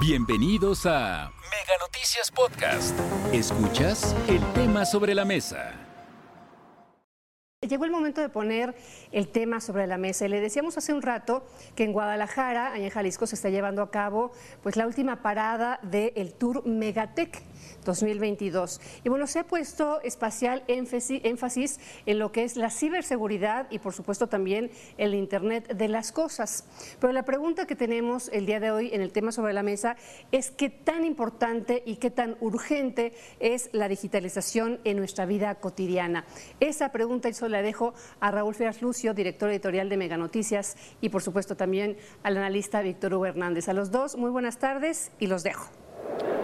[0.00, 2.96] Bienvenidos a Mega Noticias Podcast.
[3.32, 5.72] Escuchas el tema sobre la mesa.
[7.68, 8.76] Llegó el momento de poner
[9.10, 10.28] el tema sobre la mesa.
[10.28, 13.90] Le decíamos hace un rato que en Guadalajara, allá en Jalisco, se está llevando a
[13.90, 14.30] cabo
[14.62, 17.42] pues, la última parada del Tour Megatec
[17.84, 18.80] 2022.
[19.04, 23.92] Y bueno, se ha puesto espacial énfasis en lo que es la ciberseguridad y por
[23.92, 26.64] supuesto también el Internet de las cosas.
[27.00, 29.96] Pero la pregunta que tenemos el día de hoy en el tema sobre la mesa
[30.32, 36.24] es qué tan importante y qué tan urgente es la digitalización en nuestra vida cotidiana.
[36.60, 41.08] Esa pregunta hizo la dejo a Raúl Fías Lucio, director editorial de Mega Noticias, y
[41.08, 43.68] por supuesto también al analista Víctor Hugo Hernández.
[43.68, 45.87] A los dos, muy buenas tardes y los dejo.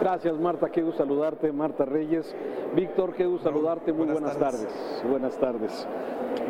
[0.05, 2.31] Gracias Marta, qué gusto saludarte, Marta Reyes.
[2.75, 5.01] Víctor, qué gusto saludarte, muy buenas, tardes.
[5.09, 5.87] Buenas tardes.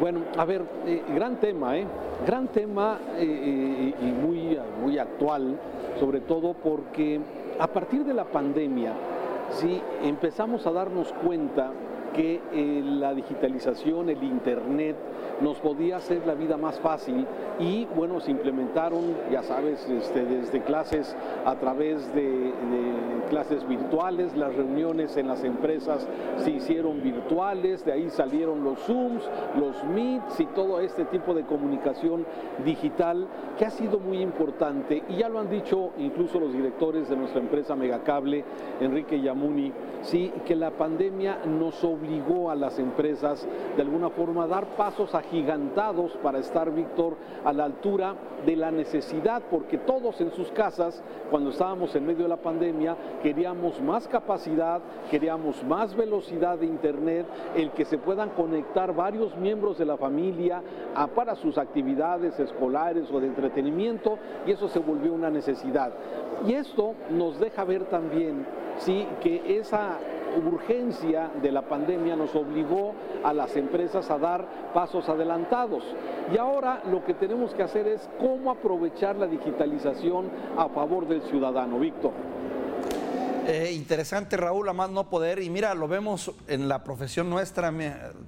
[0.02, 1.88] Bueno, a ver, eh, gran tema, ¿eh?
[2.28, 5.58] Gran tema eh, eh, y muy, muy actual,
[6.02, 7.22] sobre todo porque
[7.58, 8.92] a partir de la pandemia,
[9.52, 11.72] sí, empezamos a darnos cuenta
[12.16, 14.96] que eh, la digitalización, el Internet,
[15.42, 17.26] nos podía hacer la vida más fácil
[17.60, 22.54] y bueno, se implementaron, ya sabes, este, desde clases a través de,
[23.30, 29.30] clases virtuales, las reuniones en las empresas se hicieron virtuales, de ahí salieron los Zooms,
[29.60, 32.26] los Meets y todo este tipo de comunicación
[32.64, 33.28] digital
[33.58, 35.04] que ha sido muy importante.
[35.10, 38.44] Y ya lo han dicho incluso los directores de nuestra empresa Megacable,
[38.80, 39.72] Enrique Yamuni,
[40.02, 44.66] sí, que la pandemia nos obligó obligó a las empresas de alguna forma a dar
[44.76, 50.52] pasos agigantados para estar, Víctor, a la altura de la necesidad, porque todos en sus
[50.52, 56.68] casas, cuando estábamos en medio de la pandemia, queríamos más capacidad, queríamos más velocidad de
[56.68, 60.62] Internet, el que se puedan conectar varios miembros de la familia
[61.16, 65.92] para sus actividades escolares o de entretenimiento, y eso se volvió una necesidad.
[66.46, 68.46] Y esto nos deja ver también
[68.78, 69.98] sí, que esa
[70.36, 72.94] urgencia de la pandemia nos obligó
[73.24, 75.84] a las empresas a dar pasos adelantados.
[76.34, 81.22] Y ahora lo que tenemos que hacer es cómo aprovechar la digitalización a favor del
[81.24, 81.80] ciudadano.
[81.80, 82.12] Víctor.
[83.48, 85.42] Eh, interesante, Raúl, a más no poder.
[85.42, 87.72] Y mira, lo vemos en la profesión nuestra,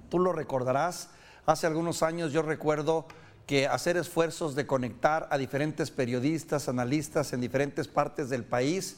[0.09, 1.09] tú lo recordarás.
[1.45, 3.05] Hace algunos años yo recuerdo
[3.47, 8.97] que hacer esfuerzos de conectar a diferentes periodistas, analistas en diferentes partes del país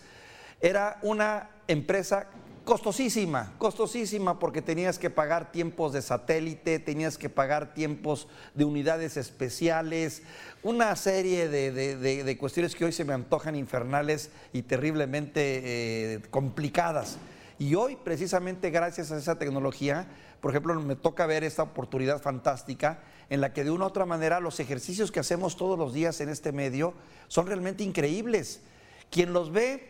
[0.62, 2.28] era una empresa
[2.70, 9.18] costosísima, costosísima porque tenías que pagar tiempos de satélite, tenías que pagar tiempos de unidades
[9.18, 10.22] especiales,
[10.62, 17.18] una serie de, cuestiones que hoy se me antojan infernales y terriblemente eh, complicadas.
[17.58, 20.06] Y hoy, precisamente gracias a esa tecnología,
[20.40, 23.00] por ejemplo, me toca ver esta oportunidad fantástica
[23.32, 26.22] en la que de una u otra manera los ejercicios que hacemos todos los días
[26.22, 26.94] en este medio
[27.30, 28.62] son realmente increíbles.
[29.10, 29.90] Quien los ve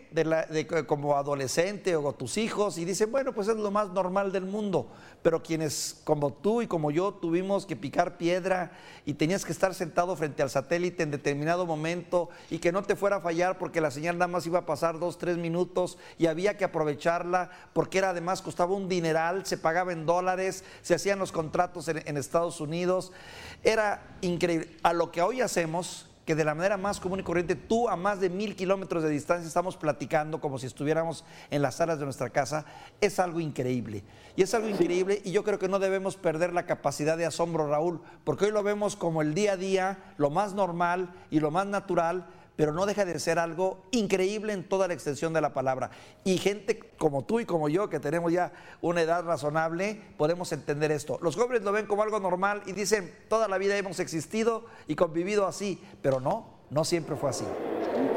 [0.88, 4.88] como adolescente o tus hijos y dice, bueno, pues es lo más normal del mundo,
[5.22, 8.72] pero quienes como tú y como yo tuvimos que picar piedra
[9.06, 12.96] y tenías que estar sentado frente al satélite en determinado momento y que no te
[12.96, 16.28] fuera a fallar porque la señal nada más iba a pasar dos, tres minutos y
[16.28, 21.20] había que aprovecharla porque era además costaba un dineral, se pagaba en dólares, se hacían
[21.20, 23.12] los contratos en, en Estados Unidos,
[23.64, 24.78] era increíble.
[24.82, 27.96] A lo que hoy hacemos que de la manera más común y corriente, tú a
[27.96, 32.06] más de mil kilómetros de distancia estamos platicando como si estuviéramos en las salas de
[32.06, 32.66] nuestra casa,
[33.02, 34.04] es algo increíble.
[34.36, 37.68] Y es algo increíble y yo creo que no debemos perder la capacidad de asombro,
[37.68, 41.50] Raúl, porque hoy lo vemos como el día a día, lo más normal y lo
[41.50, 42.28] más natural,
[42.60, 45.92] pero no deja de ser algo increíble en toda la extensión de la palabra.
[46.26, 50.92] Y gente como tú y como yo, que tenemos ya una edad razonable, podemos entender
[50.92, 51.20] esto.
[51.22, 54.96] Los jóvenes lo ven como algo normal y dicen, toda la vida hemos existido y
[54.96, 57.46] convivido así, pero no, no siempre fue así.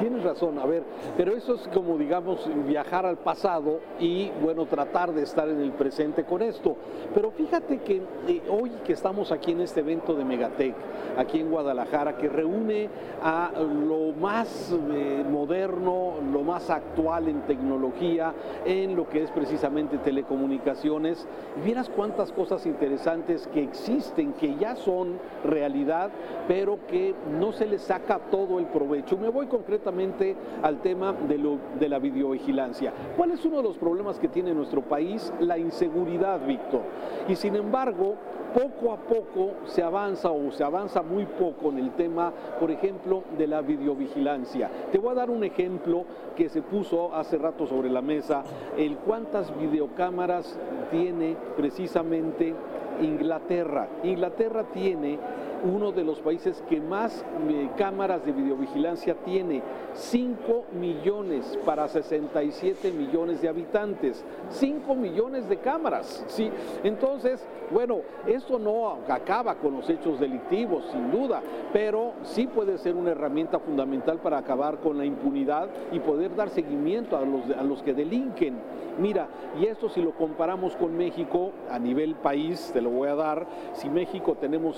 [0.02, 0.82] Tienes razón, a ver,
[1.16, 5.70] pero eso es como digamos viajar al pasado y bueno, tratar de estar en el
[5.70, 6.74] presente con esto.
[7.14, 10.74] Pero fíjate que eh, hoy que estamos aquí en este evento de Megatech,
[11.16, 12.88] aquí en Guadalajara, que reúne
[13.22, 16.11] a lo más eh, moderno,
[16.42, 18.34] más actual en tecnología,
[18.64, 21.26] en lo que es precisamente telecomunicaciones,
[21.64, 26.10] vieras cuántas cosas interesantes que existen, que ya son realidad,
[26.48, 29.16] pero que no se les saca todo el provecho.
[29.16, 32.92] Me voy concretamente al tema de la videovigilancia.
[33.16, 35.32] ¿Cuál es uno de los problemas que tiene nuestro país?
[35.40, 36.82] La inseguridad, Víctor.
[37.28, 38.16] Y sin embargo,
[38.52, 43.24] poco a poco se avanza o se avanza muy poco en el tema, por ejemplo,
[43.36, 44.70] de la videovigilancia.
[44.90, 46.04] Te voy a dar un ejemplo
[46.36, 48.42] que se puso hace rato sobre la mesa,
[48.76, 50.58] el cuántas videocámaras
[50.90, 52.54] tiene precisamente
[53.00, 53.88] Inglaterra.
[54.02, 55.18] Inglaterra tiene
[55.64, 59.62] uno de los países que más eh, cámaras de videovigilancia tiene.
[59.94, 64.24] 5 millones para 67 millones de habitantes.
[64.50, 66.24] 5 millones de cámaras.
[66.28, 66.50] ¿sí?
[66.82, 71.42] Entonces, bueno, esto no acaba con los hechos delictivos, sin duda,
[71.72, 76.50] pero sí puede ser una herramienta fundamental para acabar con la impunidad y poder dar
[76.50, 78.58] seguimiento a los, a los que delinquen.
[78.98, 79.28] Mira,
[79.58, 83.46] y esto si lo comparamos con México a nivel país, te lo voy a dar,
[83.72, 84.76] si México tenemos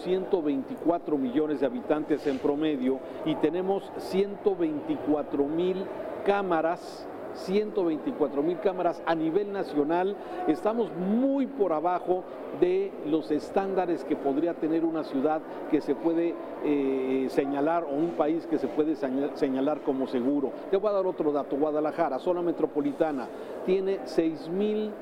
[0.75, 5.85] 124 millones de habitantes en promedio y tenemos 124 mil
[6.25, 10.17] cámaras 124 mil cámaras a nivel nacional.
[10.47, 12.23] Estamos muy por abajo
[12.61, 16.32] de los estándares que podría tener una ciudad que se puede
[16.65, 20.53] eh, señalar o un país que se puede señalar como seguro.
[20.70, 21.56] Te voy a dar otro dato.
[21.56, 23.27] Guadalajara, zona metropolitana,
[23.67, 24.93] tiene 6 mil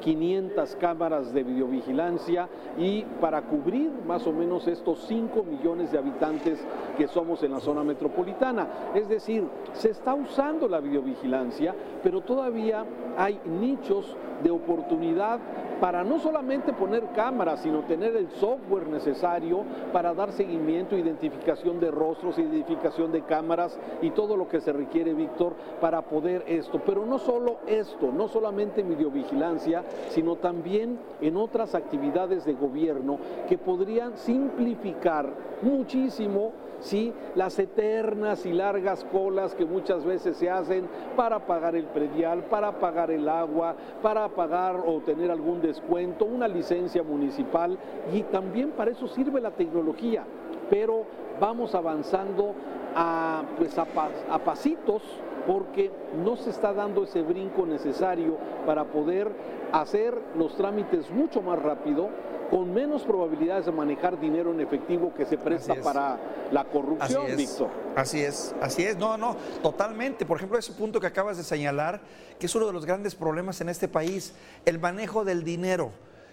[0.00, 2.48] 500 cámaras de videovigilancia
[2.78, 6.58] y para cubrir más o menos estos 5 millones de habitantes
[6.96, 8.66] que somos en la zona metropolitana.
[8.94, 12.84] Es decir, se está usando la videovigilancia, pero todavía
[13.16, 15.38] hay nichos de oportunidad
[15.80, 21.90] para no solamente poner cámaras, sino tener el software necesario para dar seguimiento, identificación de
[21.90, 26.80] rostros, identificación de cámaras y todo lo que se requiere, Víctor, para poder esto.
[26.84, 33.18] Pero no solo esto, no solamente videovigilancia, sino también en otras actividades de gobierno
[33.48, 35.30] que podrían simplificar
[35.62, 37.12] muchísimo ¿sí?
[37.34, 42.72] las eternas y largas colas que muchas veces se hacen para pagar el predial, para
[42.78, 47.78] pagar el agua, para pagar o tener algún descuento, una licencia municipal
[48.12, 50.24] y también para eso sirve la tecnología,
[50.68, 51.04] pero
[51.40, 52.54] vamos avanzando
[52.94, 53.86] a, pues a,
[54.30, 55.02] a pasitos
[55.46, 55.90] porque
[56.22, 58.36] no se está dando ese brinco necesario
[58.66, 59.30] para poder
[59.72, 62.08] hacer los trámites mucho más rápido,
[62.50, 66.18] con menos probabilidades de manejar dinero en efectivo que se presta para
[66.50, 67.70] la corrupción, Víctor.
[67.94, 70.26] Así es, así es, no, no, totalmente.
[70.26, 72.00] Por ejemplo, ese punto que acabas de señalar,
[72.38, 75.92] que es uno de los grandes problemas en este país, el manejo del dinero.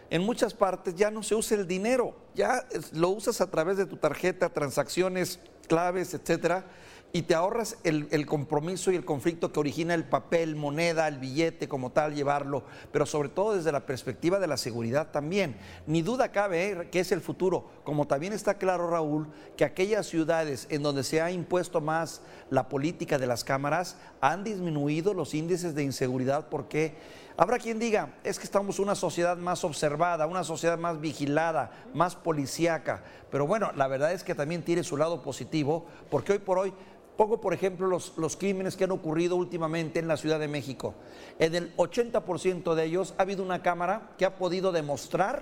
[0.10, 3.86] En muchas partes ya no se usa el dinero, ya lo usas a través de
[3.86, 6.66] tu tarjeta, transacciones claves, etcétera
[7.14, 11.68] y te ahorras el, compromiso y el conflicto que origina el papel, moneda, el billete
[11.68, 15.56] como tal, llevarlo, pero sobre todo desde la perspectiva de la seguridad también.
[15.88, 16.90] Ni duda cabe ¿eh?
[16.92, 21.22] que es el futuro, como también está claro Raúl, que aquellas ciudades en donde se
[21.22, 26.96] ha impuesto más la política de las cámaras han disminuido los índices de inseguridad porque
[27.40, 32.16] Habrá quien diga, es que estamos una sociedad más observada, una sociedad más vigilada, más
[32.16, 33.04] policíaca.
[33.30, 36.74] Pero bueno, la verdad es que también tiene su lado positivo, porque hoy por hoy
[37.18, 40.94] Pongo, por ejemplo, los, los, crímenes que han ocurrido últimamente en la Ciudad de México.
[41.40, 45.42] En el 80% de ellos ha habido una cámara que ha podido demostrar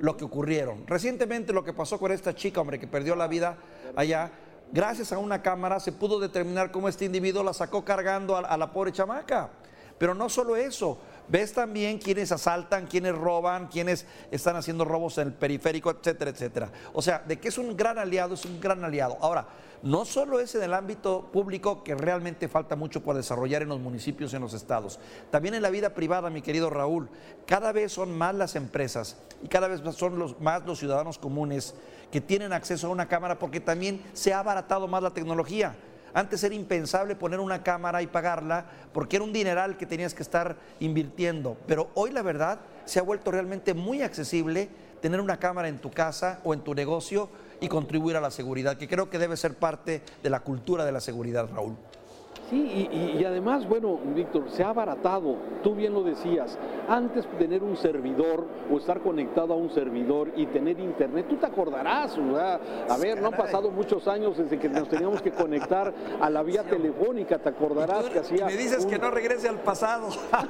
[0.00, 0.84] lo que ocurrieron.
[0.88, 3.56] Recientemente lo que pasó con esta chica, hombre, que perdió la vida
[3.94, 4.32] allá,
[4.72, 8.56] gracias a una cámara se pudo determinar cómo este individuo la sacó cargando a, a
[8.56, 9.50] la pobre chamaca.
[9.98, 10.98] Pero no solo eso,
[11.28, 16.70] ves también quienes asaltan, quienes roban, quienes están haciendo robos en el periférico, etcétera, etcétera.
[16.92, 19.16] O sea, de que es un gran aliado, es un gran aliado.
[19.20, 19.46] Ahora,
[19.82, 23.80] no solo es en el ámbito público que realmente falta mucho por desarrollar en los
[23.80, 27.08] municipios y en los estados, también en la vida privada, mi querido Raúl,
[27.46, 31.74] cada vez son más las empresas y cada vez son los, más los ciudadanos comunes
[32.12, 35.74] que tienen acceso a una cámara porque también se ha abaratado más la tecnología.
[36.14, 40.22] Antes era impensable poner una cámara y pagarla porque era un dineral que tenías que
[40.22, 41.56] estar invirtiendo.
[41.66, 44.68] Pero hoy la verdad se ha vuelto realmente muy accesible
[45.00, 47.28] tener una cámara en tu casa o en tu negocio
[47.60, 50.92] y contribuir a la seguridad, que creo que debe ser parte de la cultura de
[50.92, 51.76] la seguridad, Raúl.
[52.52, 57.78] Sí, y, además, bueno, Víctor, se ha abaratado, tú bien lo decías, antes tener un
[57.78, 62.60] servidor o estar conectado a un servidor y tener internet, tú te acordarás, ¿verdad?
[62.90, 66.42] a ver, no han pasado muchos años desde que nos teníamos que conectar a la
[66.42, 68.44] vía telefónica, te acordarás que hacía...
[68.44, 70.08] Me dices que no regrese al pasado.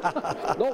[0.59, 0.67] no,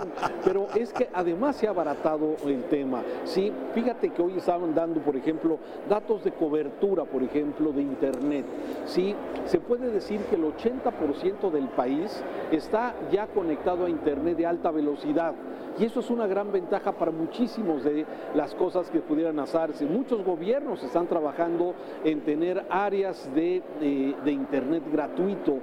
[0.42, 5.00] pero es que además se ha abaratado el tema, sí, fíjate que hoy estaban dando,
[5.00, 5.58] por ejemplo,
[5.90, 8.46] datos de cobertura, por ejemplo, de internet,
[8.86, 12.22] sí, se puede decir que el 80% del país
[12.52, 15.34] está ya conectado a Internet de alta velocidad.
[15.78, 19.84] Y eso es una gran ventaja para muchísimos de las cosas que pudieran hacerse.
[19.86, 25.58] Muchos gobiernos están trabajando en tener áreas de, de Internet gratuito,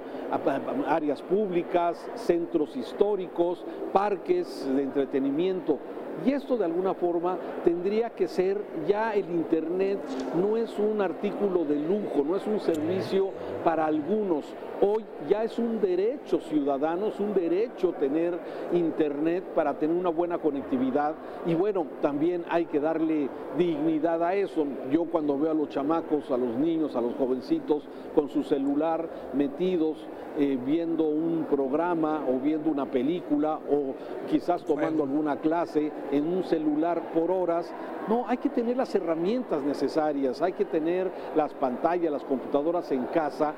[0.88, 5.80] áreas públicas, centros históricos, parques de entretenimiento.
[6.26, 10.00] Y esto de alguna forma tendría que ser, ya el Internet
[10.40, 13.32] no es un artículo de lujo, no es un servicio
[13.64, 14.46] para algunos.
[14.82, 18.38] Hoy ya es un derecho ciudadano, es un derecho tener
[18.74, 24.66] Internet para tener una buena conectividad y bueno, también hay que darle dignidad a eso.
[24.92, 29.08] Yo cuando veo a los chamacos, a los niños, a los jovencitos con su celular
[29.34, 29.98] metidos,
[30.38, 33.96] eh, viendo un programa o viendo una película o
[34.30, 37.72] quizás tomando alguna clase en un celular por horas,
[38.08, 43.06] no, hay que tener las herramientas necesarias, hay que tener las pantallas, las computadoras en
[43.06, 43.54] casa.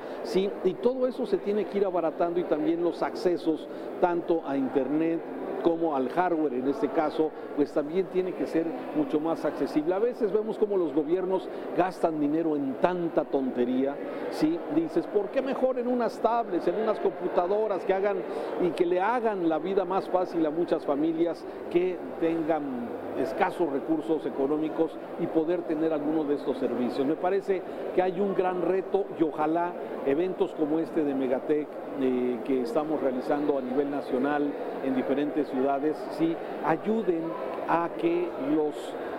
[0.64, 3.68] Y todo eso se tiene que ir abaratando y también los accesos
[4.00, 5.20] tanto a Internet
[5.62, 9.94] como al hardware en este caso, pues también tiene que ser mucho más accesible.
[9.94, 13.96] A veces vemos como los gobiernos gastan dinero en tanta tontería,
[14.30, 14.58] ¿sí?
[14.74, 18.18] Dices, ¿por qué mejor en unas tablets, en unas computadoras que hagan
[18.62, 22.88] y que le hagan la vida más fácil a muchas familias que tengan
[23.18, 27.06] escasos recursos económicos y poder tener alguno de estos servicios.
[27.06, 27.62] Me parece
[27.94, 29.72] que hay un gran reto y ojalá
[30.06, 31.66] eventos como este de Megatec
[32.00, 34.50] eh, que estamos realizando a nivel nacional
[34.84, 37.22] en diferentes ciudades, sí ayuden
[37.68, 38.74] a que los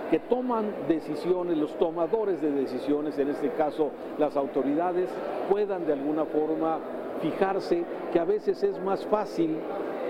[0.10, 5.10] que toman decisiones, los tomadores de decisiones, en este caso las autoridades,
[5.50, 6.80] puedan de alguna forma
[7.22, 9.58] fijarse que a veces es más fácil,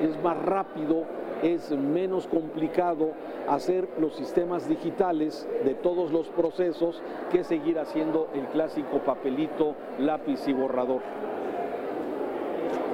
[0.02, 1.06] es más rápido
[1.44, 3.12] es menos complicado
[3.48, 10.48] hacer los sistemas digitales de todos los procesos que seguir haciendo el clásico papelito, lápiz
[10.48, 11.02] y borrador.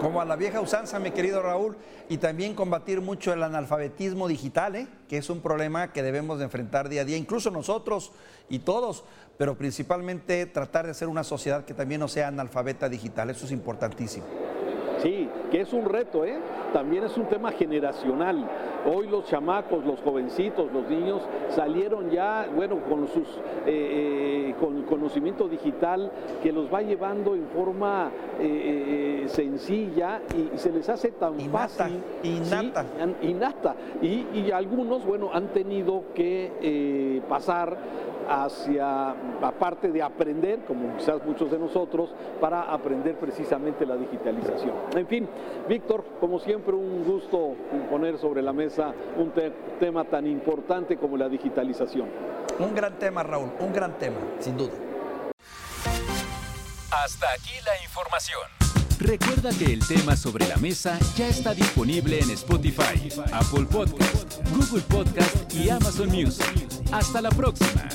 [0.01, 1.75] Como a la vieja usanza, mi querido Raúl,
[2.09, 4.87] y también combatir mucho el analfabetismo digital, ¿eh?
[5.07, 8.11] que es un problema que debemos de enfrentar día a día, incluso nosotros
[8.49, 9.03] y todos,
[9.37, 13.51] pero principalmente tratar de ser una sociedad que también no sea analfabeta digital, eso es
[13.51, 14.25] importantísimo.
[15.05, 16.39] Sí, que es un reto, ¿eh?
[16.73, 18.43] También es un tema generacional.
[18.91, 23.27] Hoy los chamacos, los jovencitos, los niños salieron ya, bueno, con sus
[23.67, 28.09] eh, eh, con conocimiento digital que los va llevando en forma
[28.39, 32.01] eh, sencilla y, se les hace tan fácil.
[32.23, 32.83] Innata.
[33.21, 33.75] innata.
[34.01, 37.77] Y, y, algunos, bueno, han tenido que pasar
[38.27, 44.73] hacia, aparte de aprender, como quizás muchos de nosotros, para aprender precisamente la digitalización.
[44.95, 45.27] En fin,
[45.67, 47.55] Víctor, como siempre, un gusto
[47.89, 49.31] poner sobre la mesa un
[49.79, 52.09] tema tan importante como la digitalización.
[52.59, 54.73] Un gran tema, Raúl, un gran tema, sin duda.
[56.91, 58.41] Hasta aquí la información.
[58.99, 64.83] Recuerda que el tema sobre la mesa ya está disponible en Spotify, Apple Podcast, Google
[64.83, 66.67] Podcast y Amazon Music.
[66.91, 67.94] Hasta la próxima.